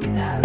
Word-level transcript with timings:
Chào 0.00 0.40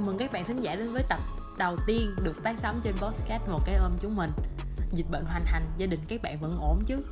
mừng 0.00 0.18
các 0.18 0.32
bạn 0.32 0.44
thính 0.44 0.60
giả 0.60 0.76
đến 0.76 0.86
với 0.92 1.02
tập 1.08 1.18
đầu 1.58 1.76
tiên 1.86 2.14
được 2.22 2.36
phát 2.44 2.58
sóng 2.58 2.76
trên 2.82 2.92
podcast 2.92 3.52
Một 3.52 3.58
Cái 3.66 3.76
Ôm 3.76 3.92
Chúng 4.00 4.16
Mình. 4.16 4.30
Dịch 4.86 5.06
bệnh 5.10 5.24
hoành 5.26 5.44
hành, 5.44 5.62
gia 5.76 5.86
đình 5.86 6.00
các 6.08 6.22
bạn 6.22 6.38
vẫn 6.40 6.58
ổn 6.60 6.76
chứ? 6.86 7.04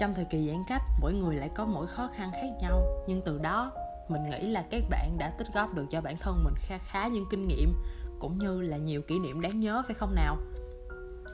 Trong 0.00 0.14
thời 0.14 0.24
kỳ 0.24 0.48
giãn 0.48 0.62
cách, 0.68 0.82
mỗi 1.00 1.12
người 1.12 1.36
lại 1.36 1.50
có 1.54 1.66
mỗi 1.66 1.86
khó 1.86 2.10
khăn 2.16 2.30
khác 2.32 2.48
nhau. 2.62 2.82
Nhưng 3.08 3.20
từ 3.24 3.38
đó, 3.38 3.72
mình 4.08 4.30
nghĩ 4.30 4.46
là 4.46 4.64
các 4.70 4.82
bạn 4.90 5.18
đã 5.18 5.30
tích 5.38 5.48
góp 5.54 5.74
được 5.74 5.86
cho 5.90 6.00
bản 6.00 6.16
thân 6.20 6.42
mình 6.44 6.54
khá 6.56 6.78
khá 6.78 7.08
những 7.08 7.24
kinh 7.30 7.46
nghiệm 7.46 7.74
Cũng 8.18 8.38
như 8.38 8.60
là 8.60 8.76
nhiều 8.76 9.02
kỷ 9.02 9.18
niệm 9.18 9.40
đáng 9.40 9.60
nhớ 9.60 9.82
phải 9.86 9.94
không 9.94 10.14
nào? 10.14 10.36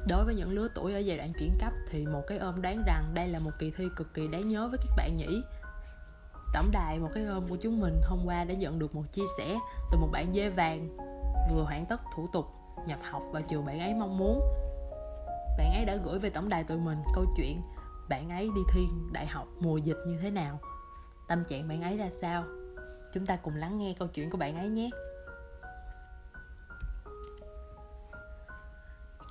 Đối 0.08 0.24
với 0.24 0.34
những 0.34 0.52
lứa 0.52 0.68
tuổi 0.74 0.94
ở 0.94 0.98
giai 0.98 1.16
đoạn 1.16 1.32
chuyển 1.38 1.58
cấp 1.60 1.72
thì 1.88 2.06
một 2.06 2.22
cái 2.26 2.38
ôm 2.38 2.62
đoán 2.62 2.82
rằng 2.86 3.10
đây 3.14 3.28
là 3.28 3.38
một 3.38 3.50
kỳ 3.58 3.70
thi 3.76 3.84
cực 3.96 4.14
kỳ 4.14 4.28
đáng 4.28 4.48
nhớ 4.48 4.68
với 4.68 4.78
các 4.78 4.96
bạn 4.96 5.16
nhỉ. 5.16 5.42
Tổng 6.54 6.70
đài 6.72 6.98
một 6.98 7.10
cái 7.14 7.24
ôm 7.24 7.48
của 7.48 7.56
chúng 7.60 7.80
mình 7.80 8.00
hôm 8.04 8.18
qua 8.24 8.44
đã 8.44 8.54
nhận 8.54 8.78
được 8.78 8.94
một 8.94 9.04
chia 9.12 9.24
sẻ 9.38 9.58
từ 9.92 9.98
một 9.98 10.08
bạn 10.12 10.32
dê 10.32 10.48
vàng, 10.48 10.96
vừa 11.50 11.62
hoàn 11.62 11.86
tất 11.86 12.00
thủ 12.14 12.26
tục, 12.32 12.46
nhập 12.86 12.98
học 13.02 13.22
vào 13.32 13.42
trường 13.42 13.64
bạn 13.64 13.80
ấy 13.80 13.94
mong 13.94 14.18
muốn. 14.18 14.40
Bạn 15.58 15.72
ấy 15.74 15.84
đã 15.84 15.96
gửi 15.96 16.18
về 16.18 16.30
tổng 16.30 16.48
đài 16.48 16.64
tụi 16.64 16.78
mình 16.78 16.98
câu 17.14 17.24
chuyện, 17.36 17.62
bạn 18.08 18.30
ấy 18.30 18.50
đi 18.54 18.60
thi 18.72 18.86
đại 19.12 19.26
học 19.26 19.46
mùa 19.60 19.76
dịch 19.76 19.98
như 20.06 20.18
thế 20.22 20.30
nào? 20.30 20.60
Tâm 21.28 21.44
trạng 21.44 21.68
bạn 21.68 21.82
ấy 21.82 21.96
ra 21.96 22.10
sao? 22.10 22.44
Chúng 23.14 23.26
ta 23.26 23.36
cùng 23.36 23.56
lắng 23.56 23.78
nghe 23.78 23.94
câu 23.98 24.08
chuyện 24.08 24.30
của 24.30 24.38
bạn 24.38 24.56
ấy 24.56 24.68
nhé. 24.68 24.90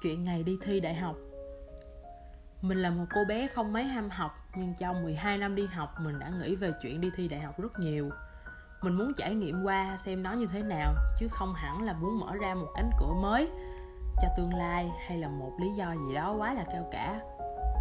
Chuyện 0.04 0.24
ngày 0.24 0.44
đi 0.44 0.58
thi 0.62 0.80
đại 0.80 0.96
học 0.96 1.16
mình 2.62 2.78
là 2.78 2.90
một 2.90 3.06
cô 3.16 3.22
bé 3.28 3.48
không 3.48 3.74
mấy 3.74 3.84
ham 3.84 4.10
học 4.10 4.32
nhưng 4.56 4.74
trong 4.80 5.04
12 5.04 5.38
năm 5.38 5.56
đi 5.56 5.66
học 5.66 5.90
mình 6.00 6.20
đã 6.20 6.30
nghĩ 6.30 6.56
về 6.56 6.72
chuyện 6.82 7.02
đi 7.02 7.12
thi 7.16 7.28
đại 7.28 7.40
học 7.40 7.60
rất 7.60 7.80
nhiều. 7.80 8.10
Mình 8.82 8.94
muốn 8.94 9.14
trải 9.18 9.36
nghiệm 9.36 9.64
qua 9.64 9.98
xem 9.98 10.24
nó 10.24 10.34
như 10.34 10.48
thế 10.54 10.62
nào 10.62 10.94
chứ 11.20 11.28
không 11.32 11.54
hẳn 11.54 11.84
là 11.84 11.94
muốn 11.94 12.20
mở 12.20 12.36
ra 12.42 12.56
một 12.56 12.68
cánh 12.76 12.90
cửa 13.00 13.14
mới 13.22 13.50
cho 14.22 14.28
tương 14.38 14.54
lai 14.54 14.92
hay 15.08 15.18
là 15.18 15.28
một 15.28 15.52
lý 15.62 15.70
do 15.78 15.92
gì 16.08 16.16
đó 16.16 16.36
quá 16.38 16.54
là 16.54 16.64
cao 16.74 16.90
cả. 16.92 17.20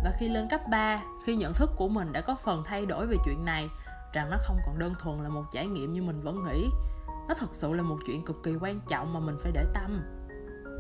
Và 0.05 0.13
khi 0.19 0.29
lên 0.29 0.49
cấp 0.49 0.61
3, 0.71 1.03
khi 1.27 1.37
nhận 1.37 1.53
thức 1.55 1.71
của 1.77 1.89
mình 1.89 2.13
đã 2.13 2.21
có 2.21 2.35
phần 2.35 2.63
thay 2.67 2.87
đổi 2.87 3.07
về 3.07 3.17
chuyện 3.25 3.45
này, 3.45 3.69
rằng 4.13 4.31
nó 4.31 4.37
không 4.43 4.59
còn 4.67 4.79
đơn 4.79 4.93
thuần 4.99 5.23
là 5.23 5.29
một 5.29 5.45
trải 5.53 5.67
nghiệm 5.67 5.93
như 5.93 6.03
mình 6.03 6.21
vẫn 6.21 6.45
nghĩ, 6.45 6.69
nó 7.29 7.35
thật 7.39 7.49
sự 7.53 7.73
là 7.73 7.83
một 7.83 7.99
chuyện 8.07 8.25
cực 8.25 8.43
kỳ 8.43 8.53
quan 8.61 8.81
trọng 8.89 9.13
mà 9.13 9.21
mình 9.21 9.37
phải 9.43 9.53
để 9.53 9.65
tâm. 9.75 10.03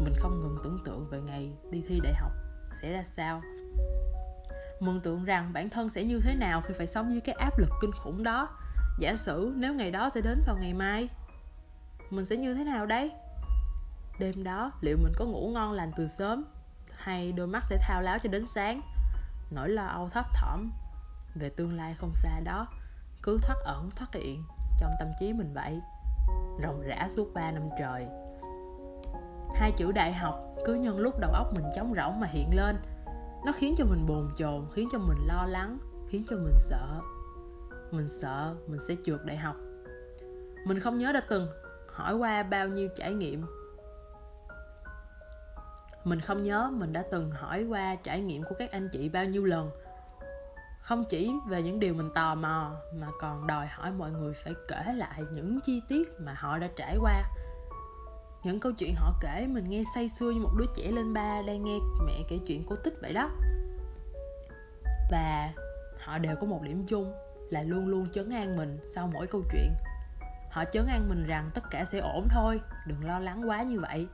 Mình 0.04 0.14
không 0.18 0.42
ngừng 0.42 0.58
tưởng 0.64 0.78
tượng 0.84 1.08
về 1.10 1.20
ngày 1.20 1.52
đi 1.70 1.84
thi 1.88 2.00
đại 2.02 2.14
học 2.14 2.32
sẽ 2.80 2.92
ra 2.92 3.02
sao. 3.02 3.42
Mường 4.80 5.00
tượng 5.00 5.24
rằng 5.24 5.52
bản 5.52 5.70
thân 5.70 5.88
sẽ 5.88 6.04
như 6.04 6.20
thế 6.20 6.34
nào 6.34 6.60
khi 6.60 6.74
phải 6.78 6.86
sống 6.86 7.08
với 7.08 7.20
cái 7.20 7.34
áp 7.34 7.58
lực 7.58 7.68
kinh 7.80 7.92
khủng 7.92 8.22
đó. 8.22 8.48
Giả 8.98 9.16
sử 9.16 9.52
nếu 9.56 9.74
ngày 9.74 9.90
đó 9.90 10.10
sẽ 10.10 10.20
đến 10.20 10.42
vào 10.46 10.56
ngày 10.56 10.74
mai, 10.74 11.08
mình 12.10 12.24
sẽ 12.24 12.36
như 12.36 12.54
thế 12.54 12.64
nào 12.64 12.86
đấy? 12.86 13.12
Đêm 14.18 14.44
đó, 14.44 14.72
liệu 14.80 14.96
mình 15.02 15.12
có 15.16 15.24
ngủ 15.24 15.50
ngon 15.54 15.72
lành 15.72 15.92
từ 15.96 16.06
sớm 16.06 16.44
hay 16.96 17.32
đôi 17.32 17.46
mắt 17.46 17.64
sẽ 17.64 17.76
thao 17.80 18.02
láo 18.02 18.18
cho 18.22 18.28
đến 18.28 18.46
sáng? 18.46 18.80
Nỗi 19.50 19.68
lo 19.68 19.86
âu 19.86 20.08
thấp 20.08 20.26
thỏm 20.34 20.70
về 21.34 21.48
tương 21.48 21.76
lai 21.76 21.94
không 21.94 22.12
xa 22.14 22.40
đó 22.44 22.66
cứ 23.22 23.38
thoát 23.42 23.56
ẩn, 23.64 23.90
thoát 23.96 24.14
hiện 24.14 24.44
trong 24.78 24.90
tâm 24.98 25.08
trí 25.20 25.32
mình 25.32 25.54
vậy. 25.54 25.80
Ròng 26.62 26.82
rã 26.82 27.08
suốt 27.16 27.34
3 27.34 27.50
năm 27.50 27.68
trời 27.78 28.06
hai 29.54 29.72
chữ 29.72 29.92
đại 29.92 30.12
học 30.12 30.54
cứ 30.64 30.74
nhân 30.74 30.98
lúc 30.98 31.18
đầu 31.18 31.30
óc 31.32 31.54
mình 31.54 31.64
trống 31.76 31.94
rỗng 31.96 32.20
mà 32.20 32.26
hiện 32.26 32.50
lên. 32.54 32.76
Nó 33.46 33.52
khiến 33.52 33.74
cho 33.78 33.84
mình 33.84 34.06
bồn 34.06 34.30
chồn, 34.36 34.66
khiến 34.74 34.88
cho 34.92 34.98
mình 34.98 35.18
lo 35.26 35.46
lắng, 35.46 35.78
khiến 36.08 36.24
cho 36.30 36.36
mình 36.36 36.54
sợ. 36.58 37.00
Mình 37.90 38.08
sợ 38.08 38.54
mình 38.66 38.80
sẽ 38.80 38.94
trượt 39.06 39.24
đại 39.24 39.36
học. 39.36 39.56
Mình 40.66 40.80
không 40.80 40.98
nhớ 40.98 41.12
đã 41.12 41.20
từng 41.28 41.48
hỏi 41.92 42.14
qua 42.14 42.42
bao 42.42 42.68
nhiêu 42.68 42.88
trải 42.96 43.12
nghiệm. 43.12 43.46
Mình 46.04 46.20
không 46.20 46.42
nhớ 46.42 46.70
mình 46.72 46.92
đã 46.92 47.04
từng 47.10 47.30
hỏi 47.30 47.64
qua 47.64 47.94
trải 47.94 48.20
nghiệm 48.20 48.42
của 48.42 48.54
các 48.58 48.70
anh 48.70 48.88
chị 48.88 49.08
bao 49.08 49.24
nhiêu 49.24 49.44
lần. 49.44 49.70
Không 50.80 51.04
chỉ 51.04 51.32
về 51.48 51.62
những 51.62 51.80
điều 51.80 51.94
mình 51.94 52.10
tò 52.14 52.34
mò 52.34 52.70
mà 53.00 53.06
còn 53.20 53.46
đòi 53.46 53.66
hỏi 53.66 53.90
mọi 53.90 54.10
người 54.10 54.32
phải 54.32 54.54
kể 54.68 54.92
lại 54.96 55.22
những 55.32 55.60
chi 55.60 55.82
tiết 55.88 56.12
mà 56.26 56.34
họ 56.38 56.58
đã 56.58 56.68
trải 56.76 56.96
qua 57.00 57.22
những 58.42 58.60
câu 58.60 58.72
chuyện 58.72 58.94
họ 58.94 59.14
kể 59.20 59.46
mình 59.46 59.70
nghe 59.70 59.82
say 59.94 60.08
sưa 60.08 60.30
như 60.30 60.40
một 60.40 60.50
đứa 60.58 60.66
trẻ 60.76 60.90
lên 60.90 61.12
ba 61.12 61.42
đang 61.46 61.64
nghe 61.64 61.78
mẹ 62.06 62.22
kể 62.28 62.38
chuyện 62.46 62.64
cổ 62.66 62.76
tích 62.76 62.94
vậy 63.02 63.12
đó. 63.12 63.30
Và 65.10 65.52
họ 66.00 66.18
đều 66.18 66.36
có 66.40 66.46
một 66.46 66.62
điểm 66.62 66.86
chung 66.86 67.12
là 67.50 67.62
luôn 67.62 67.86
luôn 67.86 68.08
chấn 68.12 68.30
an 68.30 68.56
mình 68.56 68.78
sau 68.94 69.10
mỗi 69.12 69.26
câu 69.26 69.42
chuyện. 69.52 69.72
Họ 70.50 70.64
chấn 70.64 70.86
an 70.86 71.08
mình 71.08 71.26
rằng 71.26 71.50
tất 71.54 71.70
cả 71.70 71.84
sẽ 71.84 71.98
ổn 71.98 72.26
thôi, 72.30 72.60
đừng 72.86 73.04
lo 73.04 73.18
lắng 73.18 73.48
quá 73.48 73.62
như 73.62 73.80
vậy. 73.80 74.06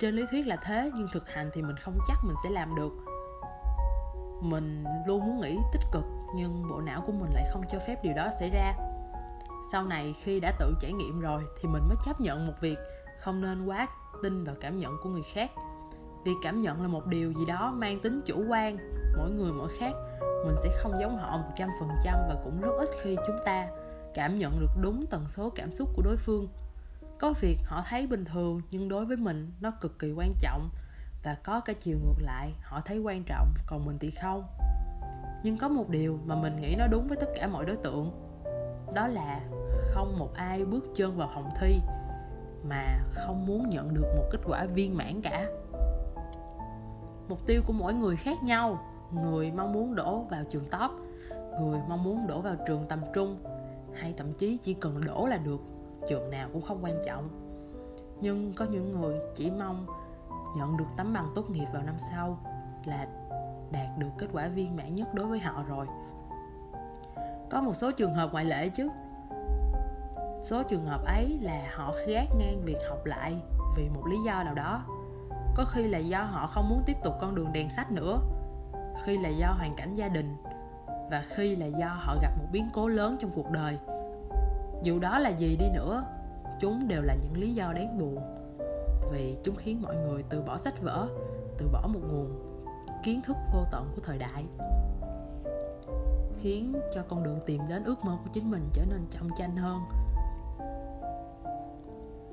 Trên 0.00 0.14
lý 0.14 0.26
thuyết 0.30 0.46
là 0.46 0.56
thế, 0.56 0.90
nhưng 0.94 1.06
thực 1.12 1.28
hành 1.28 1.50
thì 1.54 1.62
mình 1.62 1.76
không 1.76 1.98
chắc 2.08 2.18
mình 2.24 2.36
sẽ 2.44 2.50
làm 2.50 2.74
được. 2.74 2.92
Mình 4.42 4.84
luôn 5.06 5.26
muốn 5.26 5.40
nghĩ 5.40 5.58
tích 5.72 5.82
cực, 5.92 6.04
nhưng 6.36 6.68
bộ 6.70 6.80
não 6.80 7.02
của 7.06 7.12
mình 7.12 7.30
lại 7.34 7.44
không 7.52 7.62
cho 7.72 7.78
phép 7.78 7.96
điều 8.02 8.14
đó 8.14 8.30
xảy 8.40 8.50
ra. 8.50 8.74
Sau 9.72 9.84
này 9.84 10.14
khi 10.22 10.40
đã 10.40 10.52
tự 10.58 10.74
trải 10.80 10.92
nghiệm 10.92 11.20
rồi 11.20 11.42
thì 11.60 11.68
mình 11.68 11.82
mới 11.88 11.96
chấp 12.04 12.20
nhận 12.20 12.46
một 12.46 12.52
việc 12.60 12.78
không 13.22 13.40
nên 13.40 13.64
quá 13.64 13.88
tin 14.22 14.44
vào 14.44 14.54
cảm 14.60 14.76
nhận 14.76 14.96
của 15.02 15.10
người 15.10 15.22
khác. 15.34 15.50
Vì 16.24 16.32
cảm 16.42 16.60
nhận 16.60 16.82
là 16.82 16.88
một 16.88 17.06
điều 17.06 17.32
gì 17.32 17.44
đó 17.44 17.72
mang 17.76 18.00
tính 18.00 18.20
chủ 18.26 18.44
quan, 18.48 18.76
mỗi 19.18 19.30
người 19.30 19.52
mỗi 19.52 19.68
khác. 19.78 19.92
Mình 20.20 20.54
sẽ 20.62 20.68
không 20.82 21.00
giống 21.00 21.16
họ 21.16 21.36
một 21.36 21.50
trăm 21.56 21.68
phần 21.80 21.88
trăm 22.04 22.14
và 22.28 22.36
cũng 22.44 22.60
rất 22.60 22.72
ít 22.78 22.88
khi 23.02 23.16
chúng 23.26 23.36
ta 23.44 23.68
cảm 24.14 24.38
nhận 24.38 24.60
được 24.60 24.70
đúng 24.80 25.06
tần 25.10 25.28
số 25.28 25.50
cảm 25.54 25.72
xúc 25.72 25.88
của 25.96 26.02
đối 26.02 26.16
phương. 26.16 26.48
Có 27.18 27.34
việc 27.40 27.58
họ 27.64 27.84
thấy 27.88 28.06
bình 28.06 28.24
thường, 28.24 28.60
nhưng 28.70 28.88
đối 28.88 29.04
với 29.04 29.16
mình, 29.16 29.52
nó 29.60 29.70
cực 29.80 29.98
kỳ 29.98 30.12
quan 30.12 30.34
trọng. 30.40 30.70
Và 31.24 31.36
có 31.44 31.60
cả 31.60 31.72
chiều 31.72 31.98
ngược 31.98 32.22
lại, 32.22 32.52
họ 32.62 32.80
thấy 32.84 32.98
quan 32.98 33.22
trọng, 33.24 33.48
còn 33.66 33.86
mình 33.86 33.98
thì 34.00 34.10
không. 34.10 34.44
Nhưng 35.42 35.56
có 35.56 35.68
một 35.68 35.88
điều 35.88 36.18
mà 36.24 36.34
mình 36.34 36.60
nghĩ 36.60 36.74
nó 36.78 36.86
đúng 36.86 37.08
với 37.08 37.16
tất 37.20 37.28
cả 37.34 37.46
mọi 37.46 37.64
đối 37.64 37.76
tượng. 37.76 38.10
Đó 38.94 39.06
là 39.06 39.40
không 39.82 40.18
một 40.18 40.34
ai 40.34 40.64
bước 40.64 40.84
chân 40.96 41.16
vào 41.16 41.30
phòng 41.34 41.50
thi 41.60 41.80
mà 42.68 43.00
không 43.10 43.46
muốn 43.46 43.68
nhận 43.68 43.94
được 43.94 44.14
một 44.16 44.24
kết 44.30 44.40
quả 44.44 44.64
viên 44.64 44.96
mãn 44.96 45.20
cả. 45.22 45.48
Mục 47.28 47.46
tiêu 47.46 47.62
của 47.66 47.72
mỗi 47.72 47.94
người 47.94 48.16
khác 48.16 48.42
nhau. 48.42 48.78
Người 49.12 49.52
mong 49.52 49.72
muốn 49.72 49.94
đổ 49.94 50.26
vào 50.30 50.44
trường 50.48 50.64
top, 50.64 50.90
người 51.60 51.80
mong 51.88 52.04
muốn 52.04 52.26
đổ 52.26 52.40
vào 52.40 52.56
trường 52.66 52.84
tầm 52.88 53.00
trung, 53.14 53.38
hay 53.94 54.14
thậm 54.16 54.32
chí 54.32 54.56
chỉ 54.56 54.74
cần 54.74 55.04
đổ 55.04 55.26
là 55.26 55.36
được, 55.36 55.60
trường 56.08 56.30
nào 56.30 56.48
cũng 56.52 56.62
không 56.62 56.84
quan 56.84 57.00
trọng. 57.06 57.28
Nhưng 58.20 58.52
có 58.54 58.64
những 58.64 59.00
người 59.00 59.18
chỉ 59.34 59.50
mong 59.50 59.86
nhận 60.56 60.76
được 60.76 60.84
tấm 60.96 61.12
bằng 61.12 61.32
tốt 61.34 61.50
nghiệp 61.50 61.66
vào 61.72 61.82
năm 61.82 61.94
sau 62.10 62.38
là 62.84 63.06
đạt 63.72 63.98
được 63.98 64.10
kết 64.18 64.26
quả 64.32 64.48
viên 64.48 64.76
mãn 64.76 64.94
nhất 64.94 65.14
đối 65.14 65.26
với 65.26 65.38
họ 65.38 65.62
rồi. 65.68 65.86
Có 67.50 67.60
một 67.60 67.74
số 67.74 67.90
trường 67.92 68.14
hợp 68.14 68.32
ngoại 68.32 68.44
lệ 68.44 68.68
chứ 68.68 68.88
số 70.42 70.62
trường 70.62 70.86
hợp 70.86 71.04
ấy 71.04 71.38
là 71.42 71.62
họ 71.74 71.94
gác 72.06 72.26
ngang 72.38 72.62
việc 72.64 72.78
học 72.88 73.06
lại 73.06 73.34
vì 73.76 73.88
một 73.88 74.06
lý 74.06 74.16
do 74.26 74.42
nào 74.42 74.54
đó. 74.54 74.84
Có 75.56 75.64
khi 75.64 75.88
là 75.88 75.98
do 75.98 76.22
họ 76.22 76.46
không 76.46 76.68
muốn 76.68 76.82
tiếp 76.86 76.96
tục 77.02 77.14
con 77.20 77.34
đường 77.34 77.52
đèn 77.52 77.70
sách 77.70 77.92
nữa. 77.92 78.18
Khi 79.04 79.18
là 79.18 79.28
do 79.28 79.46
hoàn 79.46 79.74
cảnh 79.76 79.94
gia 79.94 80.08
đình. 80.08 80.36
Và 81.10 81.24
khi 81.28 81.56
là 81.56 81.66
do 81.66 81.88
họ 81.88 82.16
gặp 82.22 82.38
một 82.38 82.46
biến 82.52 82.68
cố 82.74 82.88
lớn 82.88 83.16
trong 83.20 83.30
cuộc 83.34 83.50
đời. 83.50 83.78
Dù 84.82 84.98
đó 84.98 85.18
là 85.18 85.30
gì 85.30 85.56
đi 85.56 85.68
nữa, 85.74 86.04
chúng 86.60 86.88
đều 86.88 87.02
là 87.02 87.14
những 87.14 87.36
lý 87.36 87.54
do 87.54 87.72
đáng 87.72 87.98
buồn. 87.98 88.18
Vì 89.12 89.36
chúng 89.44 89.56
khiến 89.56 89.82
mọi 89.82 89.96
người 89.96 90.22
từ 90.28 90.42
bỏ 90.42 90.58
sách 90.58 90.82
vở, 90.82 91.08
từ 91.58 91.68
bỏ 91.72 91.86
một 91.86 92.00
nguồn 92.02 92.52
kiến 93.02 93.22
thức 93.22 93.36
vô 93.52 93.64
tận 93.70 93.92
của 93.94 94.02
thời 94.04 94.18
đại. 94.18 94.44
Khiến 96.40 96.80
cho 96.94 97.02
con 97.08 97.22
đường 97.22 97.40
tìm 97.46 97.62
đến 97.68 97.84
ước 97.84 98.04
mơ 98.04 98.18
của 98.24 98.30
chính 98.32 98.50
mình 98.50 98.68
trở 98.72 98.82
nên 98.90 99.06
trong 99.10 99.28
tranh 99.38 99.56
hơn 99.56 99.80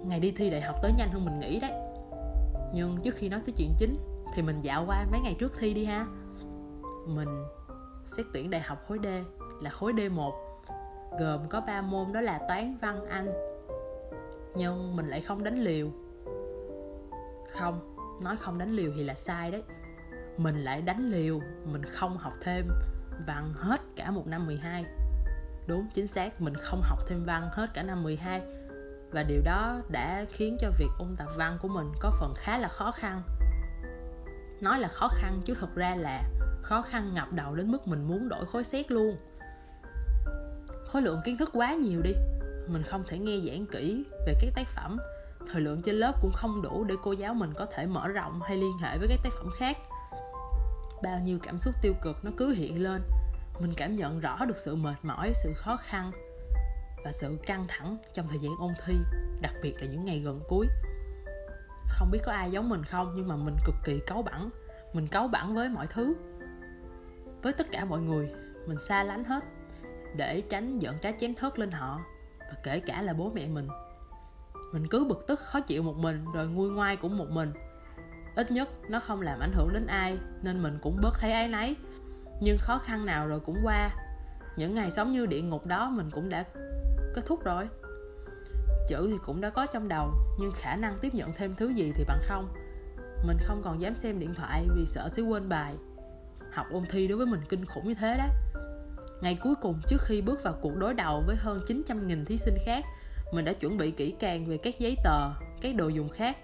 ngày 0.05 0.19
đi 0.19 0.31
thi 0.31 0.49
đại 0.49 0.61
học 0.61 0.75
tới 0.81 0.91
nhanh 0.97 1.11
hơn 1.11 1.25
mình 1.25 1.39
nghĩ 1.39 1.59
đấy. 1.59 1.71
Nhưng 2.73 2.97
trước 3.03 3.15
khi 3.15 3.29
nói 3.29 3.41
tới 3.45 3.53
chuyện 3.57 3.73
chính 3.77 3.97
thì 4.33 4.41
mình 4.41 4.61
dạo 4.61 4.83
qua 4.87 5.05
mấy 5.11 5.19
ngày 5.19 5.35
trước 5.39 5.53
thi 5.59 5.73
đi 5.73 5.85
ha. 5.85 6.05
Mình 7.07 7.43
xét 8.05 8.25
tuyển 8.33 8.49
đại 8.49 8.61
học 8.61 8.85
khối 8.87 8.99
D 9.03 9.07
là 9.61 9.69
khối 9.69 9.93
D1 9.93 10.31
gồm 11.19 11.49
có 11.49 11.61
3 11.61 11.81
môn 11.81 12.13
đó 12.13 12.21
là 12.21 12.39
toán, 12.47 12.77
văn, 12.81 13.05
anh. 13.05 13.33
Nhưng 14.55 14.95
mình 14.95 15.07
lại 15.07 15.21
không 15.21 15.43
đánh 15.43 15.59
liều. 15.59 15.87
Không 17.51 17.95
nói 18.23 18.37
không 18.37 18.57
đánh 18.57 18.71
liều 18.71 18.91
thì 18.95 19.03
là 19.03 19.13
sai 19.13 19.51
đấy. 19.51 19.63
Mình 20.37 20.63
lại 20.63 20.81
đánh 20.81 21.09
liều 21.11 21.39
mình 21.65 21.85
không 21.85 22.17
học 22.17 22.33
thêm 22.41 22.67
văn 23.27 23.53
hết 23.55 23.81
cả 23.95 24.11
một 24.11 24.27
năm 24.27 24.45
12 24.45 24.85
đúng 25.67 25.87
chính 25.93 26.07
xác 26.07 26.41
mình 26.41 26.53
không 26.55 26.81
học 26.81 26.99
thêm 27.07 27.25
văn 27.25 27.49
hết 27.51 27.67
cả 27.73 27.83
năm 27.83 28.03
12 28.03 28.41
và 29.11 29.23
điều 29.23 29.41
đó 29.41 29.81
đã 29.89 30.25
khiến 30.29 30.57
cho 30.59 30.71
việc 30.79 30.89
ôn 30.99 31.15
tập 31.17 31.27
văn 31.35 31.57
của 31.61 31.67
mình 31.67 31.91
có 31.99 32.11
phần 32.19 32.33
khá 32.37 32.57
là 32.57 32.67
khó 32.67 32.91
khăn. 32.91 33.21
Nói 34.61 34.79
là 34.79 34.87
khó 34.87 35.07
khăn 35.07 35.41
chứ 35.45 35.53
thật 35.59 35.75
ra 35.75 35.95
là 35.95 36.23
khó 36.61 36.81
khăn 36.81 37.13
ngập 37.13 37.33
đầu 37.33 37.55
đến 37.55 37.71
mức 37.71 37.87
mình 37.87 38.07
muốn 38.07 38.29
đổi 38.29 38.45
khối 38.45 38.63
xét 38.63 38.91
luôn. 38.91 39.17
Khối 40.85 41.01
lượng 41.01 41.21
kiến 41.25 41.37
thức 41.37 41.49
quá 41.53 41.73
nhiều 41.73 42.01
đi. 42.01 42.13
Mình 42.67 42.83
không 42.83 43.03
thể 43.07 43.17
nghe 43.17 43.39
giảng 43.47 43.65
kỹ 43.65 44.03
về 44.25 44.33
các 44.41 44.49
tác 44.55 44.67
phẩm. 44.67 44.97
Thời 45.51 45.61
lượng 45.61 45.81
trên 45.81 45.95
lớp 45.95 46.13
cũng 46.21 46.31
không 46.33 46.61
đủ 46.61 46.83
để 46.83 46.95
cô 47.03 47.11
giáo 47.11 47.33
mình 47.33 47.53
có 47.53 47.65
thể 47.65 47.85
mở 47.85 48.07
rộng 48.07 48.41
hay 48.41 48.57
liên 48.57 48.77
hệ 48.81 48.97
với 48.97 49.07
các 49.07 49.19
tác 49.23 49.33
phẩm 49.33 49.49
khác. 49.57 49.77
Bao 51.03 51.19
nhiêu 51.23 51.39
cảm 51.43 51.57
xúc 51.57 51.75
tiêu 51.81 51.93
cực 52.01 52.25
nó 52.25 52.31
cứ 52.37 52.49
hiện 52.49 52.83
lên. 52.83 53.01
Mình 53.59 53.73
cảm 53.77 53.95
nhận 53.95 54.19
rõ 54.19 54.45
được 54.45 54.57
sự 54.57 54.75
mệt 54.75 54.95
mỏi, 55.03 55.31
sự 55.43 55.53
khó 55.53 55.77
khăn 55.77 56.11
và 57.03 57.11
sự 57.11 57.37
căng 57.45 57.65
thẳng 57.67 57.97
trong 58.13 58.27
thời 58.27 58.39
gian 58.39 58.51
ôn 58.59 58.73
thi, 58.85 58.95
đặc 59.41 59.53
biệt 59.63 59.75
là 59.81 59.87
những 59.87 60.05
ngày 60.05 60.19
gần 60.19 60.41
cuối. 60.47 60.67
Không 61.87 62.11
biết 62.11 62.19
có 62.25 62.31
ai 62.31 62.51
giống 62.51 62.69
mình 62.69 62.83
không, 62.83 63.13
nhưng 63.15 63.27
mà 63.27 63.35
mình 63.35 63.55
cực 63.65 63.75
kỳ 63.83 63.99
cáu 64.07 64.21
bẳn 64.21 64.49
mình 64.93 65.07
cáu 65.07 65.27
bẳn 65.27 65.55
với 65.55 65.69
mọi 65.69 65.87
thứ. 65.87 66.15
Với 67.41 67.53
tất 67.53 67.67
cả 67.71 67.85
mọi 67.85 67.99
người, 67.99 68.31
mình 68.67 68.77
xa 68.77 69.03
lánh 69.03 69.23
hết, 69.23 69.43
để 70.15 70.41
tránh 70.41 70.79
giận 70.79 70.97
cá 71.01 71.11
chém 71.11 71.33
thớt 71.35 71.59
lên 71.59 71.71
họ, 71.71 71.99
và 72.39 72.55
kể 72.63 72.79
cả 72.79 73.01
là 73.01 73.13
bố 73.13 73.31
mẹ 73.35 73.47
mình. 73.47 73.67
Mình 74.73 74.87
cứ 74.87 75.05
bực 75.05 75.25
tức, 75.27 75.39
khó 75.39 75.59
chịu 75.59 75.83
một 75.83 75.95
mình, 75.97 76.25
rồi 76.33 76.47
nguôi 76.47 76.69
ngoai 76.69 76.95
cũng 76.95 77.17
một 77.17 77.29
mình. 77.29 77.53
Ít 78.35 78.51
nhất, 78.51 78.69
nó 78.89 78.99
không 78.99 79.21
làm 79.21 79.39
ảnh 79.39 79.51
hưởng 79.53 79.69
đến 79.73 79.87
ai, 79.87 80.17
nên 80.41 80.63
mình 80.63 80.79
cũng 80.81 80.99
bớt 81.01 81.19
thấy 81.19 81.31
ái 81.31 81.47
nấy. 81.47 81.75
nhưng 82.41 82.57
khó 82.59 82.77
khăn 82.77 83.05
nào 83.05 83.27
rồi 83.27 83.39
cũng 83.39 83.57
qua. 83.63 83.89
Những 84.57 84.75
ngày 84.75 84.91
sống 84.91 85.11
như 85.11 85.25
địa 85.25 85.41
ngục 85.41 85.65
đó, 85.65 85.89
mình 85.89 86.09
cũng 86.11 86.29
đã 86.29 86.43
kết 87.15 87.25
thúc 87.25 87.43
rồi. 87.43 87.67
Chữ 88.87 89.07
thì 89.11 89.17
cũng 89.25 89.41
đã 89.41 89.49
có 89.49 89.65
trong 89.65 89.87
đầu, 89.87 90.11
nhưng 90.39 90.51
khả 90.55 90.75
năng 90.75 90.97
tiếp 91.01 91.15
nhận 91.15 91.33
thêm 91.33 91.55
thứ 91.55 91.69
gì 91.69 91.91
thì 91.95 92.03
bằng 92.07 92.21
không. 92.23 92.47
Mình 93.27 93.37
không 93.41 93.61
còn 93.63 93.81
dám 93.81 93.95
xem 93.95 94.19
điện 94.19 94.33
thoại 94.33 94.67
vì 94.75 94.85
sợ 94.85 95.09
thiếu 95.15 95.27
quên 95.27 95.49
bài. 95.49 95.75
Học 96.53 96.67
ôn 96.71 96.83
thi 96.89 97.07
đối 97.07 97.17
với 97.17 97.27
mình 97.27 97.41
kinh 97.49 97.65
khủng 97.65 97.87
như 97.87 97.93
thế 97.93 98.17
đấy 98.17 98.29
ngày 99.21 99.37
cuối 99.41 99.55
cùng 99.55 99.79
trước 99.87 100.01
khi 100.01 100.21
bước 100.21 100.43
vào 100.43 100.53
cuộc 100.61 100.75
đối 100.77 100.93
đầu 100.93 101.23
với 101.27 101.35
hơn 101.35 101.59
900.000 101.67 102.25
thí 102.25 102.37
sinh 102.37 102.57
khác, 102.65 102.85
mình 103.31 103.45
đã 103.45 103.53
chuẩn 103.53 103.77
bị 103.77 103.91
kỹ 103.91 104.13
càng 104.19 104.45
về 104.45 104.57
các 104.57 104.79
giấy 104.79 104.97
tờ, 105.03 105.29
các 105.61 105.75
đồ 105.75 105.87
dùng 105.87 106.09
khác, 106.09 106.37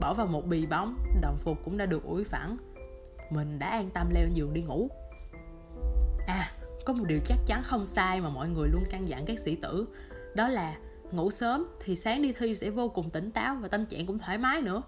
bỏ 0.00 0.14
vào 0.14 0.26
một 0.26 0.46
bì 0.46 0.66
bóng, 0.66 0.96
đồng 1.20 1.36
phục 1.38 1.58
cũng 1.64 1.76
đã 1.76 1.86
được 1.86 2.04
ủi 2.04 2.24
phẳng. 2.24 2.56
Mình 3.30 3.58
đã 3.58 3.68
an 3.68 3.90
tâm 3.94 4.10
leo 4.14 4.28
giường 4.32 4.54
đi 4.54 4.62
ngủ 4.62 4.88
có 6.86 6.92
một 6.92 7.04
điều 7.06 7.20
chắc 7.24 7.38
chắn 7.46 7.62
không 7.62 7.86
sai 7.86 8.20
mà 8.20 8.28
mọi 8.28 8.48
người 8.48 8.68
luôn 8.68 8.84
căn 8.90 9.08
dặn 9.08 9.24
các 9.26 9.38
sĩ 9.38 9.56
tử. 9.56 9.88
Đó 10.34 10.48
là 10.48 10.76
ngủ 11.12 11.30
sớm 11.30 11.66
thì 11.84 11.96
sáng 11.96 12.22
đi 12.22 12.32
thi 12.32 12.54
sẽ 12.54 12.70
vô 12.70 12.88
cùng 12.88 13.10
tỉnh 13.10 13.30
táo 13.30 13.54
và 13.54 13.68
tâm 13.68 13.86
trạng 13.86 14.06
cũng 14.06 14.18
thoải 14.18 14.38
mái 14.38 14.62
nữa. 14.62 14.82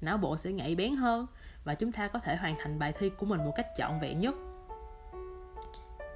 Não 0.00 0.18
bộ 0.18 0.36
sẽ 0.36 0.52
nhạy 0.52 0.74
bén 0.74 0.96
hơn 0.96 1.26
và 1.64 1.74
chúng 1.74 1.92
ta 1.92 2.08
có 2.08 2.18
thể 2.18 2.36
hoàn 2.36 2.54
thành 2.58 2.78
bài 2.78 2.92
thi 2.98 3.10
của 3.10 3.26
mình 3.26 3.44
một 3.44 3.52
cách 3.56 3.66
trọn 3.76 4.00
vẹn 4.00 4.20
nhất. 4.20 4.34